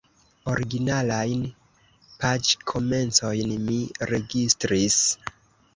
Originalajn 0.53 1.43
paĝkomencojn 2.25 3.55
mi 3.69 3.79
registris. 4.15 5.03